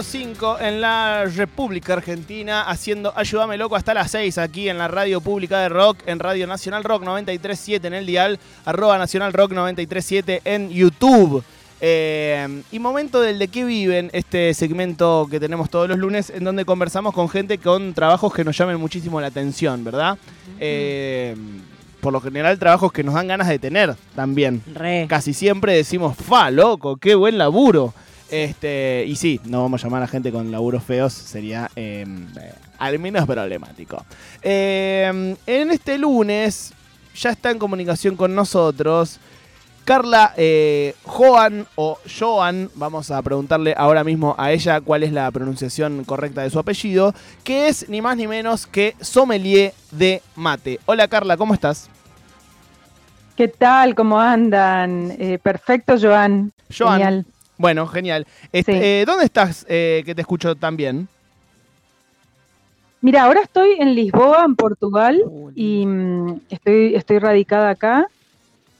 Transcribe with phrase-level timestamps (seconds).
[0.00, 4.78] 8 menos 5 en la República Argentina, haciendo Ayúdame Loco hasta las 6 aquí en
[4.78, 9.32] la radio pública de rock, en Radio Nacional Rock 937 en el dial, arroba Nacional
[9.32, 11.44] Rock 937 en YouTube.
[11.82, 16.44] Eh, y momento del de qué viven, este segmento que tenemos todos los lunes, en
[16.44, 20.16] donde conversamos con gente con trabajos que nos llamen muchísimo la atención, ¿verdad?
[20.58, 21.36] Eh,
[22.00, 24.62] por lo general, trabajos que nos dan ganas de tener también.
[24.74, 25.06] Re.
[25.08, 27.92] Casi siempre decimos, fa, loco, qué buen laburo.
[28.30, 32.06] Este, y sí, no vamos a llamar a gente con laburos feos, sería eh,
[32.78, 34.04] al menos problemático.
[34.42, 36.72] Eh, en este lunes
[37.14, 39.20] ya está en comunicación con nosotros
[39.84, 45.28] Carla eh, Joan o Joan, vamos a preguntarle ahora mismo a ella cuál es la
[45.32, 50.78] pronunciación correcta de su apellido, que es ni más ni menos que sommelier de mate.
[50.86, 51.90] Hola Carla, ¿cómo estás?
[53.34, 53.94] ¿Qué tal?
[53.96, 55.16] ¿Cómo andan?
[55.18, 56.52] Eh, perfecto, Joan.
[56.76, 56.92] Joan.
[56.92, 57.26] Genial.
[57.60, 58.26] Bueno, genial.
[58.52, 58.78] Este, Sí.
[58.82, 61.08] eh, ¿Dónde estás eh, que te escucho tan bien?
[63.02, 68.06] Mira, ahora estoy en Lisboa, en Portugal, Uh, y mm, estoy, estoy radicada acá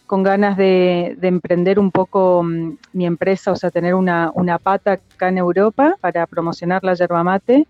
[0.06, 4.58] con ganas de, de emprender un poco mm, mi empresa, o sea, tener una, una
[4.58, 7.66] pata acá en Europa para promocionar la yerba mate.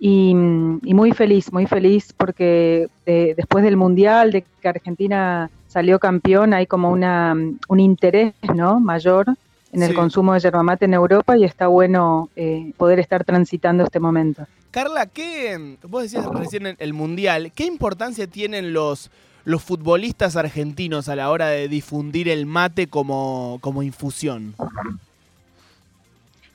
[0.00, 5.50] Y, mm, y muy feliz, muy feliz porque eh, después del Mundial, de que Argentina
[5.68, 7.36] salió campeón, hay como una,
[7.68, 8.80] un interés ¿no?
[8.80, 9.26] mayor
[9.72, 9.94] en el Sí.
[9.94, 14.46] consumo de yerba mate en Europa y está bueno eh, poder estar transitando este momento.
[14.70, 19.10] Carla, ¿qué, vos decías recién en el Mundial, ¿qué importancia tienen los,
[19.44, 24.54] los futbolistas argentinos a la hora de difundir el mate como, como infusión?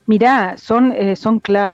[0.06, 1.74] Mirá, son, eh, son clave,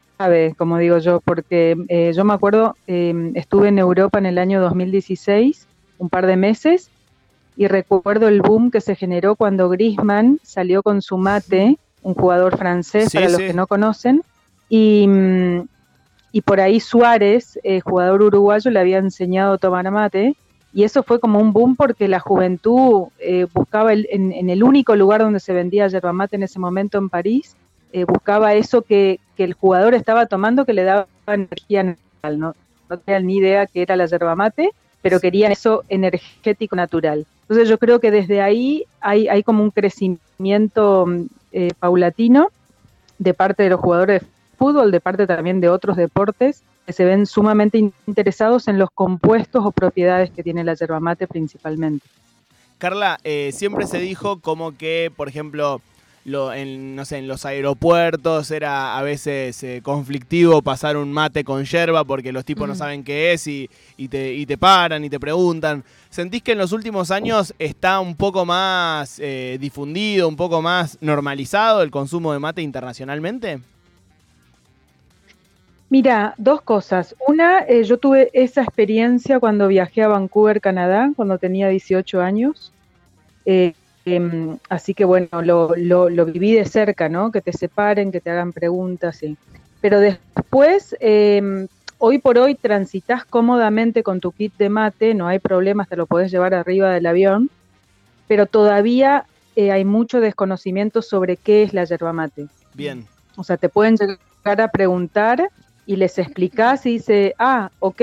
[0.57, 4.59] como digo yo, porque eh, yo me acuerdo, eh, estuve en Europa en el año
[4.59, 5.67] 2016,
[5.99, 6.89] un par de meses,
[7.55, 12.57] y recuerdo el boom que se generó cuando Griezmann salió con su mate, un jugador
[12.57, 13.47] francés, Sí, para los sí.
[13.47, 14.21] que no conocen,
[14.69, 15.67] y, mm,
[16.31, 20.35] y por ahí Suárez, eh, jugador uruguayo, le había enseñado a tomar mate,
[20.71, 24.63] y eso fue como un boom porque la juventud eh, buscaba el- en, en el
[24.63, 27.55] único lugar donde se vendía yerba mate en ese momento en París,
[27.91, 32.53] eh, buscaba eso que, que el jugador estaba tomando que le daba energía natural, ¿no?
[32.89, 34.71] No tenían ni idea que era la yerba mate,
[35.03, 37.27] pero querían eso energético natural.
[37.43, 41.05] Entonces yo creo que desde ahí hay, hay como un crecimiento
[41.51, 42.47] eh, paulatino
[43.19, 44.27] de parte de los jugadores de
[44.57, 48.89] fútbol, de parte también de otros deportes, que se ven sumamente in- interesados en los
[48.95, 52.05] compuestos o propiedades que tiene la yerba mate principalmente.
[52.77, 55.81] Carla, eh, siempre se dijo como que, por ejemplo,
[56.25, 61.43] lo, en, no sé, en los aeropuertos era a veces eh, conflictivo pasar un mate
[61.43, 65.03] con yerba porque los tipos no saben qué es y, y te, y te paran
[65.03, 65.83] y te preguntan.
[66.09, 70.97] ¿Sentís que en los últimos años está un poco más eh, difundido, un poco más
[71.01, 73.59] normalizado el consumo de mate internacionalmente?
[75.89, 77.15] Mira, dos cosas.
[77.27, 82.71] Una, eh, yo tuve esa experiencia cuando viajé a Vancouver, Canadá, cuando tenía 18 años.
[83.45, 83.73] Eh,
[84.05, 87.31] em, así que bueno, lo, lo- lo viví de cerca, ¿no?
[87.31, 89.37] Que te separen, que te hagan preguntas, sí.
[89.81, 95.39] Pero después, em, hoy por hoy transitas cómodamente con tu kit de mate, no hay
[95.39, 97.49] problemas, te lo podés llevar arriba del avión,
[98.27, 99.25] pero todavía
[99.55, 102.47] eh, hay mucho desconocimiento sobre qué es la yerba mate.
[102.73, 103.05] Bien.
[103.37, 105.49] O sea, te pueden llegar a preguntar
[105.85, 108.01] y les explicás y dice, ah, ok,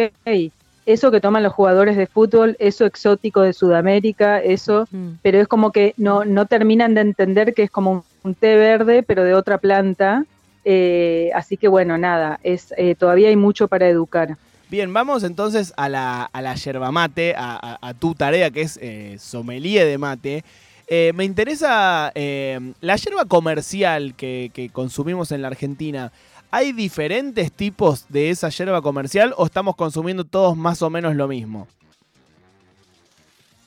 [0.92, 5.08] eso que toman los jugadores de fútbol, eso exótico de Sudamérica, eso, Mm.
[5.22, 8.56] pero es como que no, no terminan de entender que es como un, un té
[8.56, 10.24] verde, pero de otra planta.
[10.64, 14.36] Eh, así que bueno, nada, es eh, todavía hay mucho para educar.
[14.68, 18.60] Bien, vamos entonces a la, a la yerba mate, a, a- a tu tarea que
[18.62, 20.44] es eh, sommelier de mate.
[20.86, 26.12] Eh, me interesa eh, la yerba comercial que, que consumimos en la Argentina.
[26.52, 31.28] ¿Hay diferentes tipos de esa yerba comercial o estamos consumiendo todos más o menos lo
[31.28, 31.68] mismo?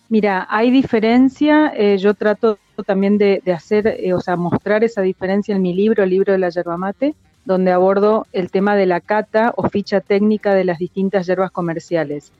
[0.10, 5.56] Mira, hay diferencia, eh, yo trato también de, hacer, eh, o sea, mostrar esa diferencia
[5.56, 7.16] en mi libro, el libro de la yerba mate,
[7.46, 12.34] donde abordo el tema de la cata o ficha técnica de las distintas yerbas comerciales.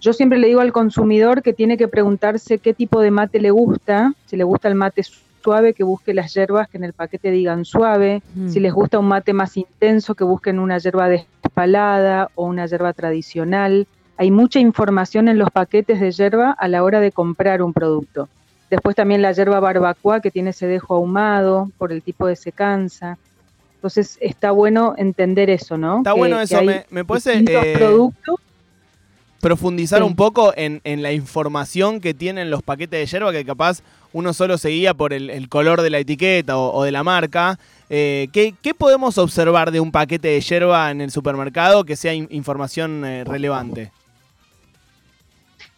[0.00, 3.50] Yo siempre le digo al consumidor que tiene que preguntarse qué tipo de mate le
[3.50, 5.02] gusta, si le gusta el mate
[5.48, 8.48] suave, que busque las yerbas que en el paquete digan suave, Mm.
[8.50, 12.92] si les gusta un mate más intenso, que busquen una yerba despalada o una yerba
[12.92, 13.86] tradicional.
[14.18, 18.28] Hay mucha información en los paquetes de yerba a la hora de comprar un producto.
[18.68, 23.16] Después también la yerba barbacoa que tiene ese dejo ahumado por el tipo de secanza.
[23.76, 25.98] Entonces está bueno entender eso, ¿no?
[25.98, 26.58] Está Que- bueno que eso.
[26.58, 28.36] hay ¿Me, me puedes, eh, productos.
[29.40, 30.04] Profundizar Sí.
[30.06, 33.82] un poco en, en la información que tienen los paquetes de yerba, que capaz
[34.12, 37.04] uno solo se guía por el, el color de la etiqueta o, o de la
[37.04, 37.58] marca.
[37.90, 42.14] Eh, ¿qué, qué podemos observar de un paquete de yerba en el supermercado que sea
[42.14, 43.92] in- información eh, relevante?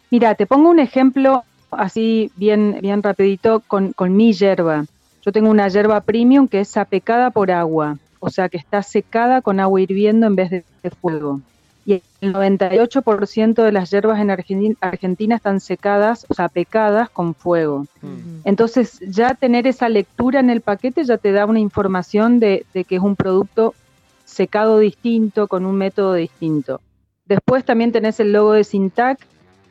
[0.09, 4.85] Mira, te pongo un ejemplo así bien, bien rapidito con, con mi yerba.
[5.25, 9.41] Yo tengo una yerba premium que es sapecada por agua, o sea que está secada
[9.41, 10.63] con agua hirviendo en vez de
[11.01, 11.39] fuego.
[11.85, 17.33] Y el 98% de las yerbas en Argentina, Argentina están secadas, o sea, pecadas con
[17.33, 17.87] fuego.
[18.43, 22.83] Entonces, ya tener esa lectura en el paquete ya te da una información de, de
[22.83, 23.73] que es un producto
[24.25, 26.81] secado distinto, con un método distinto.
[27.25, 29.19] Después también tenés el logo de Sintac,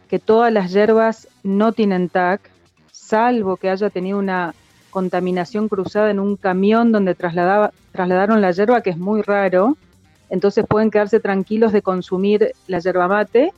[0.08, 2.50] que todas las hierbas no tienen TAC,
[2.90, 4.54] salvo que haya tenido una
[4.90, 9.76] contaminación cruzada en un camión donde trasladaba, trasladaron la hierba, que es muy raro.
[10.30, 13.52] Entonces pueden quedarse tranquilos de consumir la yerba mate.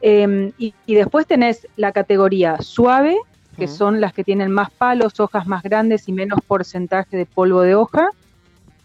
[0.00, 3.16] Eh, y, y después tenés la categoría suave,
[3.58, 7.60] que son las que tienen más palos, hojas más grandes y menos porcentaje de polvo
[7.60, 8.08] de hoja.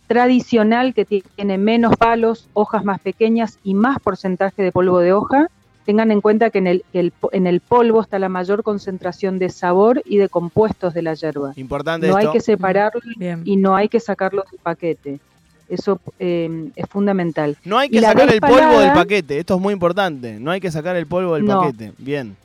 [0.08, 5.12] Tradicional, que ti- tiene menos palos, hojas más pequeñas y más porcentaje de polvo de
[5.14, 5.48] hoja.
[5.86, 10.02] Tengan en cuenta que en el, en el polvo está la mayor concentración de sabor
[10.06, 11.54] y de compuestos de la yerba.
[11.56, 13.42] Importante No hay que separarlo Bien.
[13.46, 15.20] y no hay que sacarlo del paquete.
[15.70, 17.58] Eso eh, es fundamental.
[17.66, 20.40] No hay que sacar el polvo del paquete, esto es muy importante.
[20.40, 21.60] No hay que sacar el polvo del No.
[21.62, 21.92] paquete.
[21.98, 22.36] Bien.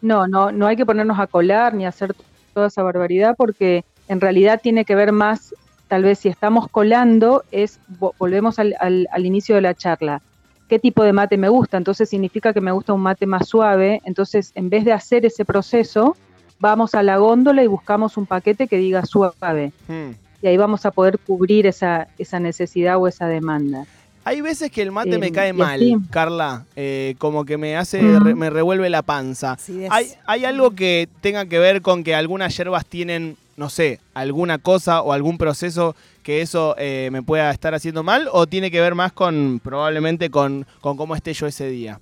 [0.00, 2.14] No, no, no hay que ponernos a colar ni hacer
[2.52, 5.54] toda esa barbaridad porque en realidad tiene que ver más,
[5.88, 10.20] tal vez si estamos colando, es, vo- volvemos al, al- al inicio de la charla,
[10.68, 14.00] qué tipo de mate me gusta, entonces significa que me gusta un mate más suave,
[14.04, 16.16] entonces en vez de hacer ese proceso,
[16.60, 20.10] vamos a la góndola y buscamos un paquete que diga suave, Hmm.
[20.44, 23.86] Y ahí vamos a poder cubrir esa, esa necesidad o esa demanda.
[24.24, 25.96] Hay veces que el mate Eh, me cae y mal, así.
[26.10, 26.64] Carla.
[26.76, 29.56] eh, como que me hace, re- me revuelve la panza.
[29.88, 34.58] ¿Hay, ¿Hay algo que tenga que ver con que algunas hierbas tienen, no sé, alguna
[34.58, 38.28] cosa o algún proceso que eso eh, me pueda estar haciendo mal?
[38.30, 42.00] ¿O tiene que ver más con, probablemente, con, con cómo esté yo ese día?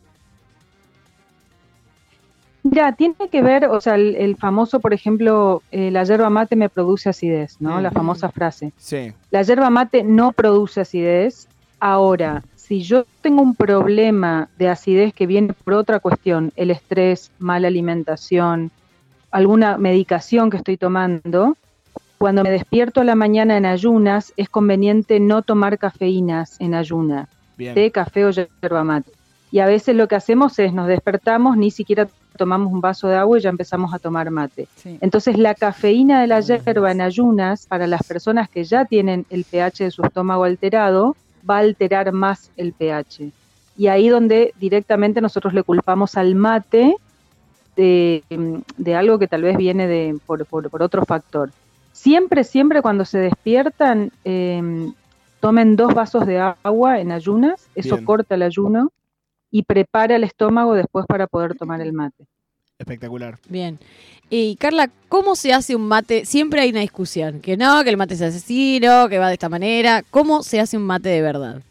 [2.65, 6.55] Mira, tiene que ver, o sea, el, el famoso, por ejemplo, eh, la yerba mate
[6.55, 7.81] me produce acidez, ¿no?
[7.81, 7.95] La Mm.
[7.95, 8.73] famosa frase.
[8.77, 9.13] Sí.
[9.31, 11.49] La yerba mate no produce acidez.
[11.81, 17.33] Ahora, si yo tengo un problema de acidez que viene por otra cuestión, el estrés,
[17.41, 18.71] mala alimentación,
[19.33, 21.57] alguna medicación que estoy tomando,
[22.19, 27.29] cuando me despierto a la mañana en ayunas, es conveniente no tomar cafeínas en ayuna
[27.57, 27.75] Bien.
[27.75, 29.11] té, café o yerba mate.
[29.51, 32.07] Y a veces lo que hacemos es nos despertamos, ni siquiera
[32.37, 34.67] tomamos un vaso de agua y ya empezamos a tomar mate.
[34.77, 34.99] Sí.
[35.01, 39.45] Entonces la cafeína de la yerba en ayunas, para las personas que ya tienen el
[39.45, 41.17] pH de su estómago alterado,
[41.49, 43.31] va a alterar más el pH.
[43.77, 46.97] Y ahí donde directamente nosotros le culpamos al mate
[47.77, 48.23] de,
[48.77, 51.51] de algo que tal vez viene de, por, por- por otro factor.
[51.93, 54.63] Siempre, siempre cuando se despiertan, eh,
[55.41, 58.05] tomen dos vasos de agua en ayunas, eso Bien.
[58.05, 58.91] corta el ayuno
[59.53, 62.25] y prepara el estómago después para poder tomar el mate.
[62.79, 63.39] Espectacular.
[63.49, 63.79] Bien.
[64.29, 66.25] Y Carla, ¿cómo se hace un mate?
[66.25, 69.49] Siempre hay una discusión, que no, que el mate es asesino, que va de esta
[69.49, 70.03] manera.
[70.11, 71.63] ¿Cómo se hace un mate de verdad?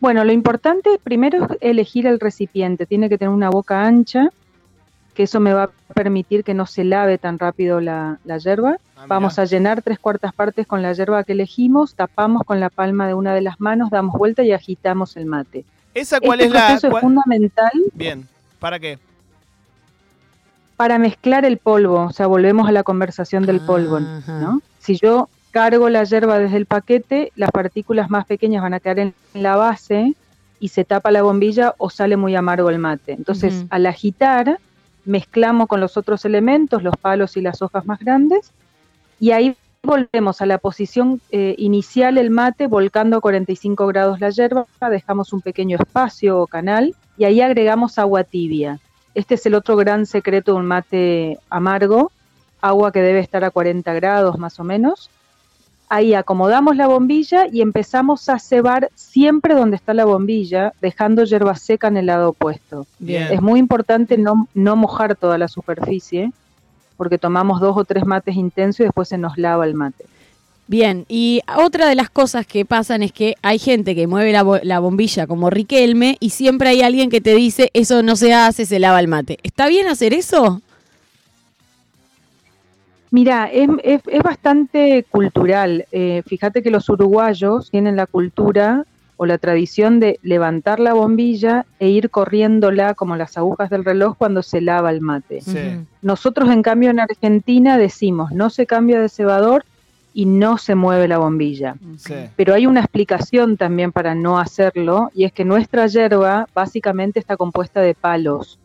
[0.00, 2.86] Bueno, lo importante primero es elegir el recipiente.
[2.86, 4.30] Tiene que tener una boca ancha,
[5.14, 8.76] que eso me va a permitir que no se lave tan rápido la, la yerba.
[8.96, 12.70] Ah, Vamos a llenar tres cuartas partes con la yerba que elegimos, tapamos con la
[12.70, 15.64] palma de una de las manos, damos vuelta y agitamos el mate.
[15.94, 16.90] ¿Esa cuál este es la...?
[16.90, 18.26] cuál- es fundamental Bien.
[18.58, 18.98] ¿Para qué?
[20.76, 24.40] para mezclar el polvo, o sea, volvemos a la conversación del polvo, Ajá.
[24.40, 24.62] ¿no?
[24.80, 28.98] Si yo cargo la yerba desde el paquete, las partículas más pequeñas van a quedar
[28.98, 30.14] en la base
[30.58, 33.12] y se tapa la bombilla o sale muy amargo el mate.
[33.12, 34.58] Entonces, al agitar,
[35.04, 38.52] mezclamos con los otros elementos, los palos y las hojas más grandes,
[39.18, 44.30] y ahí volvemos a la posición eh, inicial el mate, volcando a 45 grados la
[44.30, 48.78] yerba, dejamos un pequeño espacio o canal, y ahí agregamos agua tibia.
[49.14, 52.12] Este es el otro gran secreto de un mate amargo,
[52.60, 55.10] agua que debe estar a 40 grados más o menos.
[55.94, 61.54] Ahí acomodamos la bombilla y empezamos a cebar siempre donde está la bombilla, dejando hierba
[61.54, 62.86] seca en el lado opuesto.
[62.98, 63.28] Bien.
[63.30, 66.32] Es muy importante no, no mojar toda la superficie,
[66.96, 70.06] porque tomamos dos o tres mates intensos y después se nos lava el mate.
[70.66, 74.42] Bien, y otra de las cosas que pasan es que hay gente que mueve la,
[74.44, 78.32] bo- la bombilla como Riquelme y siempre hay alguien que te dice eso no se
[78.32, 79.38] hace, se lava el mate.
[79.42, 80.62] ¿Está bien hacer eso?
[83.12, 85.86] Mira, es, es- es bastante cultural.
[85.92, 88.84] Eh, fíjate que los uruguayos tienen la cultura,
[89.18, 94.16] o la tradición de levantar la bombilla e ir corriéndola como las agujas del reloj
[94.18, 95.40] cuando se lava el mate.
[95.42, 95.58] Sí.
[96.00, 99.64] Nosotros en cambio en Argentina decimos no se cambia de cebador
[100.12, 101.76] y no se mueve la bombilla.
[101.98, 102.14] Sí.
[102.34, 107.36] Pero hay una explicación también para no hacerlo y es que nuestra yerba básicamente está
[107.36, 108.58] compuesta de palos,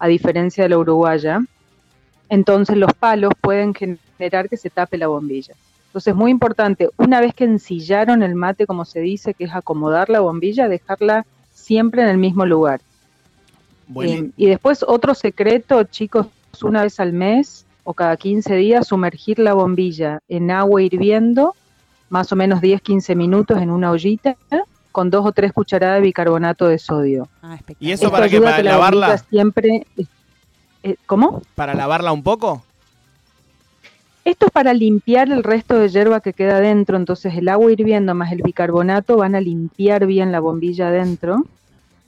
[0.00, 1.40] a diferencia de la uruguaya.
[2.30, 5.54] Entonces los palos pueden generar que se tape la bombilla.
[5.88, 9.52] Entonces es muy importante, una vez que ensillaron el mate, como se dice, que es
[9.52, 12.80] acomodar la bombilla, dejarla siempre en el mismo lugar.
[14.00, 16.28] Eh, y después otro secreto, chicos,
[16.62, 21.56] una vez al mes o cada 15 días sumergir la bombilla en agua hirviendo,
[22.08, 24.36] más o menos 10-15 minutos en una ollita,
[24.92, 27.28] con dos o tres cucharadas de bicarbonato de sodio.
[27.42, 27.90] Ah, espectacular.
[27.90, 29.06] ¿Y eso Esto para a ¿Para que la lavarla?
[29.08, 29.86] bombilla siempre...
[30.82, 31.42] eh, ¿Cómo?
[31.54, 32.62] ¿Para lavarla un poco?
[34.24, 38.14] Esto es para limpiar el resto de hierba que queda adentro, entonces el agua hirviendo
[38.14, 41.44] más el bicarbonato van a limpiar bien la bombilla adentro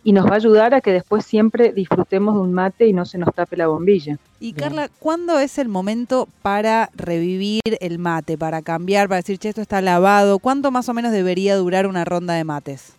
[0.04, 3.04] y nos va a ayudar a que después siempre disfrutemos de un mate y no
[3.04, 4.18] se nos tape la bombilla.
[4.40, 4.52] Y.
[4.52, 9.60] Carla, ¿cuándo es el momento para revivir el mate, para cambiar, para decir, che, esto
[9.60, 10.38] está lavado?
[10.38, 12.92] ¿Cuánto más o menos debería durar una ronda de mates?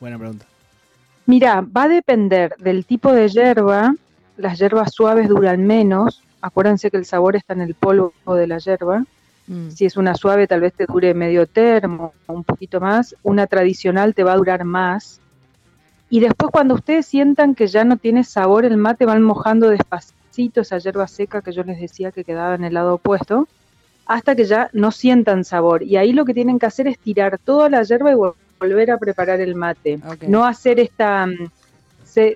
[0.00, 0.44] Buena pregunta.
[1.26, 3.94] Mira, va a depender del tipo de hierba.
[4.36, 6.22] Las hierbas suaves duran menos.
[6.40, 9.04] Acuérdense que el sabor está en el polvo de la hierba.
[9.46, 9.70] Mm.
[9.70, 13.14] Si es una suave, tal vez te dure medio termo, un poquito más.
[13.22, 15.20] Una tradicional te va a durar más.
[16.10, 20.60] Y después, cuando ustedes sientan que ya no tiene sabor el mate, van mojando despacito
[20.60, 23.48] esa hierba seca que yo les decía que quedaba en el lado opuesto,
[24.06, 25.82] hasta que ya no sientan sabor.
[25.82, 28.92] Y ahí lo que tienen que hacer es tirar toda la hierba y vol- volver
[28.92, 29.98] a preparar el mate.
[30.28, 31.50] No hacer esta mm,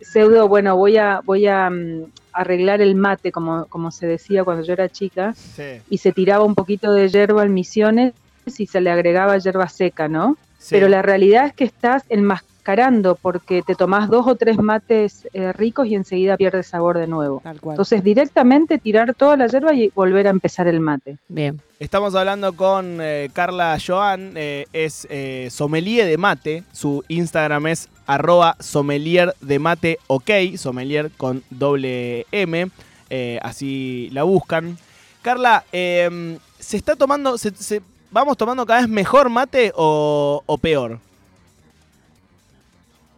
[0.03, 4.63] pseudo, bueno, voy a, voy a mm, arreglar el mate, como, como se decía cuando
[4.65, 5.81] yo era chica Sí.
[5.89, 8.13] y se tiraba un poquito de hierba en misiones
[8.59, 10.37] y se le agregaba hierba seca, ¿no?
[10.59, 10.69] sí.
[10.75, 15.53] Pero la realidad es que estás enmascarando porque te tomás dos o tres mates eh,
[15.53, 17.41] ricos y enseguida pierde sabor de nuevo.
[17.43, 17.75] Tal cual.
[17.75, 21.17] Entonces directamente tirar toda la hierba y volver a empezar el mate.
[21.29, 21.61] Bien.
[21.79, 26.63] Estamos hablando con eh, Carla Joan, eh, es eh, sommelier de mate.
[26.73, 32.69] Su Instagram es arroba sommelier de mate ok, sommelier con doble M,
[33.09, 34.77] eh, así la buscan.
[35.23, 40.59] Carla, eh, ¿se está tomando, se, se- vamos tomando cada vez mejor mate o, o
[40.59, 40.99] peor?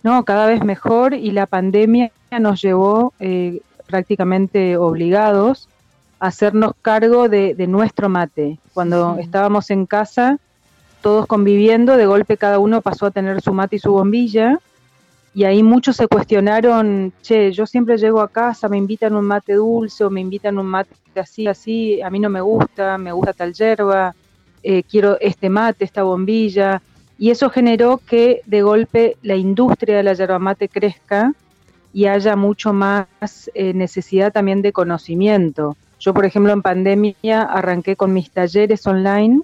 [0.02, 5.68] No, cada vez mejor y la pandemia nos llevó eh, prácticamente obligados
[6.18, 8.58] a hacernos cargo de, de nuestro mate.
[8.75, 9.22] Cuando Sí.
[9.22, 10.38] estábamos en casa,
[11.02, 14.58] todos conviviendo, de golpe cada uno pasó a tener su mate y su bombilla.
[15.34, 19.54] Y ahí muchos se cuestionaron, che, yo siempre llego a casa, me invitan un mate
[19.54, 23.32] dulce o me invitan un mate así, así, a mí no me gusta, me gusta
[23.32, 24.14] tal yerba,
[24.62, 26.82] eh, quiero este mate, esta bombilla.
[27.18, 31.32] Y eso generó que de golpe la industria de la yerba mate crezca
[31.94, 33.06] y haya mucho más
[33.54, 35.76] eh, necesidad también de conocimiento.
[35.98, 39.40] Yo, por ejemplo, en pandemia arranqué con mis talleres online.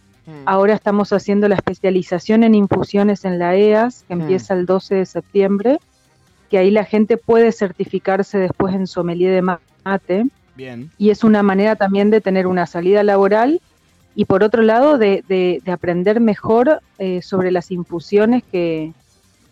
[0.46, 4.20] Ahora estamos haciendo la especialización en infusiones en la EAS, que Mm.
[4.20, 5.78] empieza el 12 de septiembre,
[6.50, 10.90] que ahí la gente puede certificarse después en sommelier de mate Bien.
[10.98, 13.60] y es una manera también de tener una salida laboral
[14.14, 18.92] y por otro lado de, de- de aprender mejor eh, sobre las infusiones que,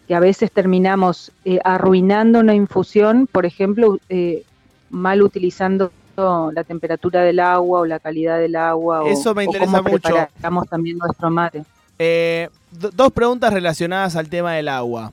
[0.08, 4.42] que a veces terminamos eh, arruinando una infusión, por ejemplo, eh,
[4.90, 9.44] mal utilizando la temperatura del agua o la calidad del agua o, Eso me o
[9.46, 10.08] interesa cómo mucho.
[10.14, 11.64] preparamos también nuestro mate.
[11.98, 15.12] Eh, do- dos preguntas relacionadas al tema del agua.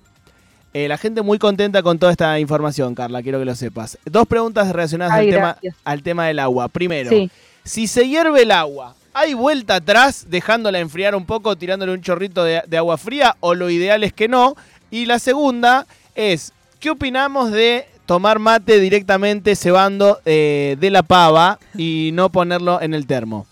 [0.73, 3.97] Eh, la gente muy contenta con toda esta información, Carla, quiero que lo sepas.
[4.05, 6.67] Dos preguntas relacionadas Ay, al tema, al tema del agua.
[6.67, 7.29] Primero, Sí.
[7.63, 12.43] si se hierve el agua, ¿hay vuelta atrás dejándola enfriar un poco, tirándole un chorrito
[12.43, 13.35] de, de agua fría?
[13.39, 14.55] ¿O lo ideal es que no?
[14.89, 21.59] Y la segunda es, ¿qué opinamos de tomar mate directamente cebando eh, de la pava
[21.77, 23.45] y no ponerlo en el termo?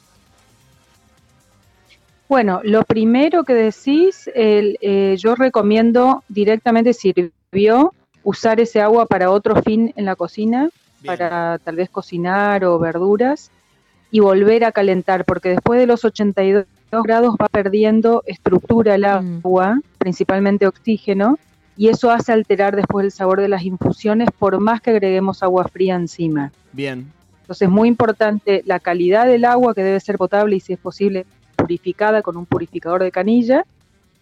[2.28, 7.94] Bueno, lo primero que decís, el, eh, yo recomiendo directamente si hirvió,
[8.24, 10.70] usar ese agua para otro fin en la cocina,
[11.02, 11.18] Bien.
[11.18, 13.52] para tal vez cocinar o verduras,
[14.12, 16.66] y volver a calentar, porque después de los 82
[17.04, 19.40] grados va perdiendo estructura el Mm.
[19.44, 21.38] agua, principalmente oxígeno,
[21.78, 25.68] y eso hace alterar después el sabor de las infusiones, por más que agreguemos agua
[25.68, 26.52] fría encima.
[26.74, 27.12] Bien.
[27.42, 31.26] Entonces, muy importante la calidad del agua, que debe ser potable y, si es posible,
[31.56, 33.66] purificada con un purificador de canilla.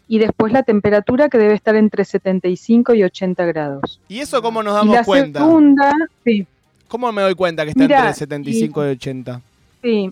[0.07, 3.99] Y después la temperatura, que debe estar entre 75 y 80 grados.
[4.07, 5.39] ¿Y eso cómo nos y damos la cuenta?
[5.39, 6.47] segunda, sí,
[6.87, 9.41] ¿Cómo me doy cuenta que está entre 75 y 80?
[9.83, 10.11] sí.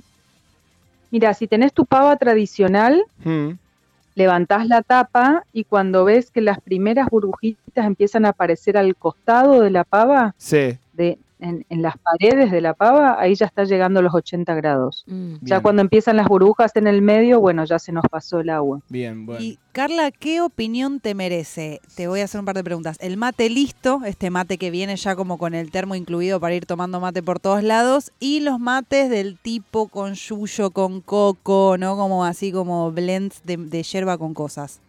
[1.09, 3.51] Mira, si tenés tu pava tradicional, Mm,
[4.17, 9.61] levantás la tapa y cuando ves que las primeras burbujitas empiezan a aparecer al costado
[9.61, 10.77] de la pava, Sí.
[10.93, 14.53] de, en, en las paredes de la pava, ahí ya está llegando a los 80
[14.55, 15.03] grados.
[15.07, 15.35] Mm.
[15.41, 15.61] Ya Bien.
[15.61, 18.81] cuando empiezan las burbujas en el medio, bueno, ya se nos pasó el agua.
[18.89, 19.43] Bien, bueno.
[19.43, 21.81] Y Carla, ¿qué opinión te merece?
[21.95, 22.97] Te voy a hacer un par de preguntas.
[22.99, 26.65] El mate listo, este mate que viene ya como con el termo incluido para ir
[26.65, 31.95] tomando mate por todos lados, y los mates del tipo con yuyo, con coco, ¿no?
[31.95, 34.81] Como así como blends de, de yerba con cosas.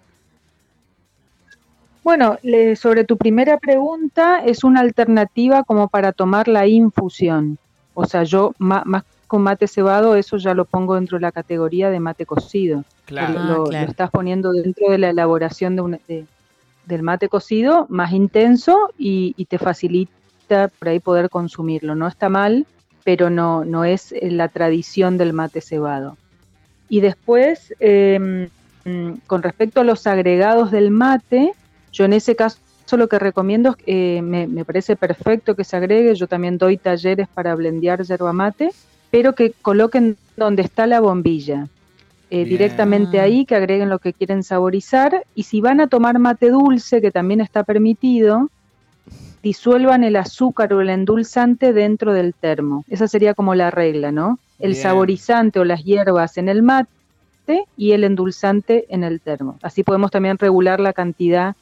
[2.08, 7.58] Bueno, le- sobre tu primera pregunta, es una alternativa como para tomar la infusión.
[7.92, 11.32] O sea, yo ma- más con mate cebado, eso ya lo pongo dentro de la
[11.32, 12.82] categoría de mate cocido.
[13.04, 13.34] Claro.
[13.34, 13.84] Lo, Ah, lo- claro.
[13.84, 16.24] lo estás poniendo dentro de la elaboración de una- de-
[16.86, 21.94] del mate cocido, más intenso y, y te facilita por ahí poder consumirlo.
[21.94, 22.64] No está mal,
[23.04, 26.16] pero no, no es eh, la tradición del mate cebado.
[26.88, 28.48] Y después, eh,
[28.86, 31.52] mm, con respecto a los agregados del mate,
[31.92, 32.59] yo en ese caso
[32.92, 36.78] lo que recomiendo es, eh, me, me parece perfecto que se agregue, yo también doy
[36.78, 38.71] talleres para blendear yerba mate,
[39.11, 41.68] pero que coloquen donde está la bombilla,
[42.30, 43.25] eh, directamente Ah.
[43.25, 47.11] ahí, que agreguen lo que quieren saborizar, y si van a tomar mate dulce, que
[47.11, 48.49] también está permitido,
[49.42, 52.85] disuelvan el azúcar o el endulzante dentro del termo.
[52.88, 54.38] Esa sería como la regla, ¿no?
[54.59, 54.83] El Bien.
[54.83, 56.88] saborizante o las hierbas en el mate
[57.76, 59.59] y el endulzante en el termo.
[59.62, 61.54] Así podemos también regular la cantidad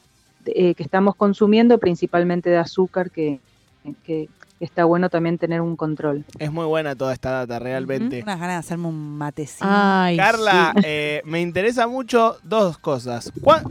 [0.55, 3.39] eh, que estamos consumiendo, principalmente de azúcar, que,
[3.83, 4.27] que-
[4.59, 6.25] que está bueno también tener un control.
[6.39, 8.21] Es muy buena toda esta data, realmente.
[8.23, 9.67] Unas ganas de hacerme un matecito.
[9.69, 10.81] Ay, Carla, sí.
[10.83, 13.31] eh, me interesa mucho dos cosas.
[13.41, 13.61] ¿Cuá-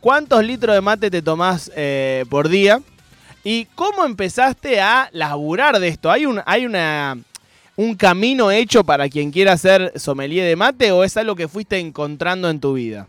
[0.00, 2.80] ¿Cuántos litros de mate te tomás eh, por día?
[3.44, 6.10] ¿Y cómo empezaste a laburar de esto?
[6.10, 7.16] ¿Hay un, hay una,
[7.76, 11.78] un camino hecho para quien quiera ser sommelier de mate o es algo que fuiste
[11.78, 13.06] encontrando en tu vida?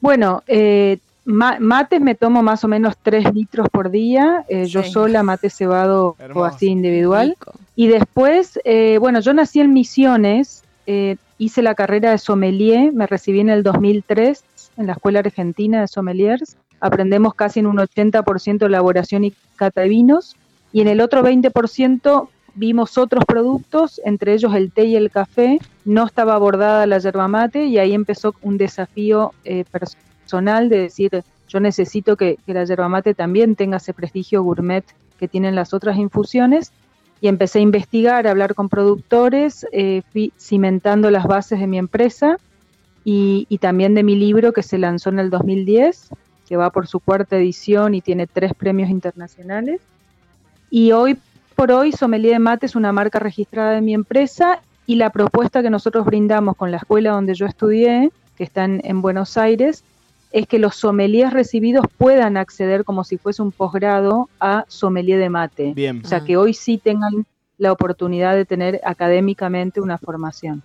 [0.00, 4.82] Bueno, eh, ma- mates me tomo más o menos 3 litros por día, eh, yo
[4.82, 7.30] sola, mate cebado o así individual.
[7.38, 7.52] Rico.
[7.74, 13.06] Y después, eh, bueno, yo nací en Misiones, eh, hice la carrera de sommelier, me
[13.06, 14.42] recibí en el 2003
[14.78, 16.56] en la Escuela Argentina de Sommeliers.
[16.80, 20.36] Aprendemos casi en un 80% elaboración y cata de vinos,
[20.72, 25.58] y en el otro 20% vimos otros productos, entre ellos el té y el café.
[25.84, 31.22] No estaba abordada la yerba mate, y ahí empezó un desafío eh, personal de decir,
[31.48, 34.84] yo necesito que, que la yerba mate también tenga ese prestigio gourmet
[35.18, 36.72] que tienen las otras infusiones
[37.20, 41.78] y empecé a investigar, a hablar con productores, eh, fui cimentando las bases de mi
[41.78, 42.36] empresa
[43.04, 46.10] y, y también de mi libro que se lanzó en el 2010,
[46.46, 49.80] que va por su cuarta edición y tiene tres premios internacionales.
[50.70, 51.18] Y hoy
[51.54, 55.62] por hoy Sommelier de Mate es una marca registrada de mi empresa y la propuesta
[55.62, 59.82] que nosotros brindamos con la escuela donde yo estudié, que está en, en Buenos Aires,
[60.32, 65.30] es que los sommeliers recibidos puedan acceder como si fuese un posgrado a sommelier de
[65.30, 65.72] mate.
[65.74, 66.02] Bien.
[66.04, 66.24] O sea, Ah.
[66.24, 67.26] que hoy sí tengan
[67.58, 70.62] la oportunidad de tener académicamente una formación.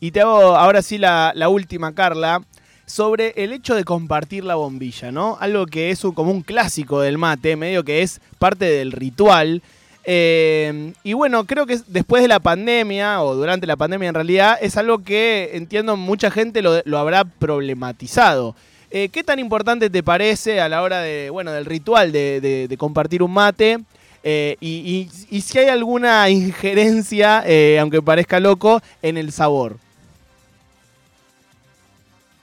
[0.00, 2.42] Y te hago ahora sí la, la última, Carla,
[2.86, 5.36] sobre el hecho de compartir la bombilla, ¿no?
[5.40, 9.62] Algo que es un, como un clásico del mate, medio que es parte del ritual.
[10.10, 14.14] Eh, y bueno, creo que es- después de la pandemia, o durante la pandemia en
[14.14, 18.54] realidad, es algo que entiendo mucha gente lo, lo habrá problematizado.
[18.90, 22.68] Eh, ¿Qué tan importante te parece a la hora de, bueno, del ritual de, de-
[22.68, 23.78] de compartir un mate?
[24.24, 25.08] Eh, y,
[25.40, 29.76] si hay alguna injerencia, eh, aunque parezca loco, en el sabor.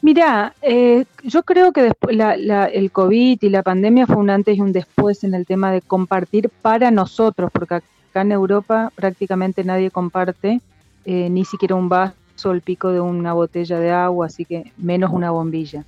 [0.02, 4.56] Mira, eh, yo creo que la- la- el COVID y la pandemia fue un antes
[4.56, 9.64] y un después en el tema de compartir para nosotros, porque acá en Europa prácticamente
[9.64, 10.60] nadie comparte
[11.06, 12.14] eh, ni siquiera un vaso
[12.46, 15.84] o el pico de una botella de agua, así que menos una bombilla.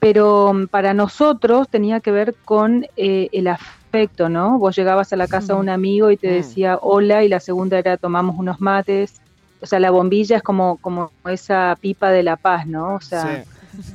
[0.00, 4.58] Pero mm, para nosotros tenía que ver con eh, el afecto, ¿no?
[4.58, 6.32] Vos llegabas a la casa de un amigo y te Mm.
[6.32, 9.20] decía hola y la segunda era tomamos unos mates.
[9.60, 12.96] O sea, la bombilla es como, como esa pipa de la paz, ¿no?
[12.96, 13.44] O sea,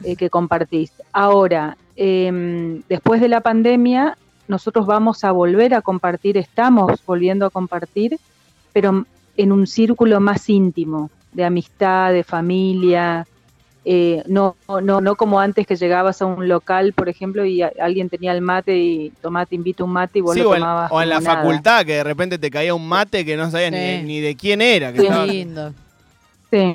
[0.04, 0.92] eh, que compartís.
[1.12, 7.50] Ahora, em, después de la pandemia, nosotros vamos a volver a compartir, estamos volviendo a
[7.50, 8.20] compartir,
[8.74, 9.06] pero
[9.38, 13.28] en un círculo más íntimo, de amistad, de familia,
[13.86, 17.72] eh, no, no, no como antes que llegabas a un local, por ejemplo, y a-
[17.80, 20.56] alguien tenía el mate y tomá, te invito un mate y vos Sí, lo o
[20.56, 20.92] en, tomabas.
[20.92, 21.36] o en la nada.
[21.38, 23.78] facultad, que de repente te caía un mate que no sabías Sí.
[23.78, 24.92] ni, ni de quién era.
[24.92, 25.74] que Qué estaba- lindo.
[26.52, 26.74] Sí,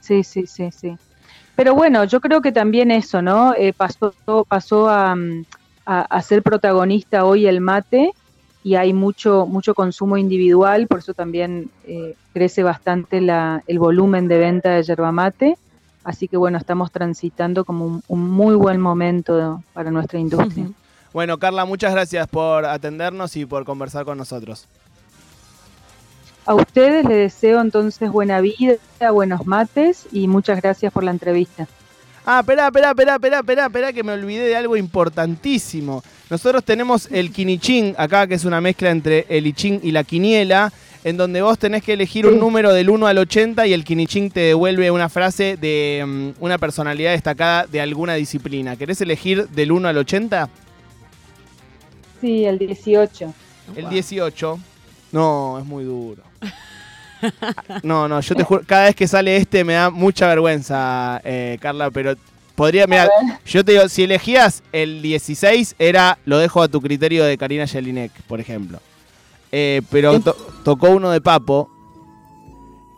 [0.00, 0.96] sí, sí, sí, sí.
[1.56, 3.54] Pero bueno, yo creo que también eso, ¿no?
[3.54, 4.14] Eh, pasó
[4.48, 5.44] pasó a, mm,
[5.86, 8.12] a, a ser protagonista hoy el mate
[8.62, 14.26] y hay mucho mucho consumo individual, por eso también eh, crece bastante la, el volumen
[14.26, 15.56] de venta de yerba mate.
[16.04, 20.68] Así que bueno, estamos transitando como un, un muy buen momento para nuestra industria.
[21.12, 24.66] Bueno, Carla, muchas gracias por atendernos y por conversar con nosotros.
[26.46, 28.76] A ustedes les deseo entonces buena vida,
[29.12, 31.66] buenos mates y muchas gracias por la entrevista.
[32.26, 36.02] Ah, espera, espera, espera, espera, espera, espera, que me olvidé de algo importantísimo.
[36.28, 40.72] Nosotros tenemos el quinichín acá, que es una mezcla entre el ichín y la quiniela,
[41.04, 44.30] en donde vos tenés que elegir un número del 1 al 80 y el quinichín
[44.30, 48.74] te devuelve una frase de mm, una personalidad destacada de alguna disciplina.
[48.76, 50.48] ¿Querés elegir del 1 al 80?
[52.22, 53.34] Sí, el 18.
[53.76, 54.58] El 18.
[55.12, 56.22] No, es muy duro.
[57.82, 61.56] No, no, yo te juro, cada vez que sale este me da mucha vergüenza, eh,
[61.58, 62.16] Carla, pero
[62.54, 63.08] podría, mira,
[63.46, 67.66] yo te digo, si elegías el 16, era, lo dejo a tu criterio de Karina
[67.66, 68.78] Jelinek, por ejemplo.
[69.56, 71.70] Eh, pero to- tocó uno de Papo,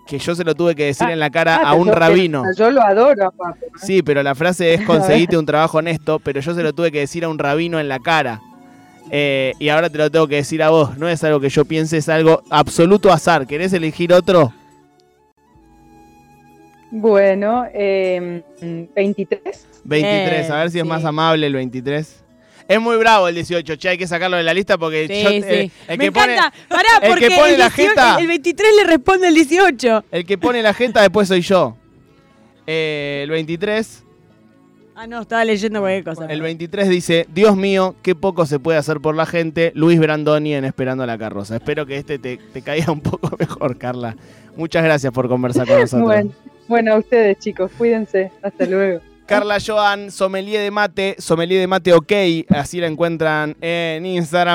[0.06, 1.94] que yo se lo tuve que decir Ah, en la cara Ah, a un yo-
[1.94, 2.44] rabino.
[2.56, 3.58] Yo lo adoro, papá.
[3.82, 7.00] Sí, pero la frase es conseguiste un trabajo honesto, pero yo se lo tuve que
[7.00, 8.40] decir a un rabino en la cara.
[9.10, 10.96] Eh, y ahora te lo tengo que decir a vos.
[10.96, 13.46] No es algo que yo piense, es algo absoluto azar.
[13.46, 14.52] ¿Querés elegir otro?
[16.90, 18.42] Bueno, eh,
[18.94, 19.66] 23.
[19.84, 20.88] 23, a ver si es sí.
[20.88, 22.22] más amable el 23.
[22.68, 25.30] Es muy bravo el 18, che, hay que sacarlo de la lista porque Sí, yo-
[25.30, 25.36] sí.
[25.44, 26.52] eh, el, Me que pone, encanta.
[26.68, 30.04] Pará, el porque que pone el, la 18 jeta- el 23 le responde el 18.
[30.10, 31.76] el que pone la jeta después soy yo.
[32.66, 34.02] Eh, el 23,
[34.98, 36.24] Ah, no, estaba leyendo cualquier cosa.
[36.26, 39.70] el 23 dice, Dios mío, qué poco se puede hacer por la gente.
[39.74, 41.54] Luis Brandoni en Esperando a la Carroza.
[41.56, 44.16] Espero que este te, te caiga un poco mejor, Carla.
[44.56, 46.02] Muchas gracias por conversar con nosotros.
[46.06, 46.32] Bueno,
[46.66, 48.32] bueno, a ustedes chicos, cuídense.
[48.42, 49.00] Hasta luego.
[49.26, 52.12] Carla Joan, sommelier de mate, sommelier de mate ok,
[52.50, 54.54] así la encuentran en Instagram.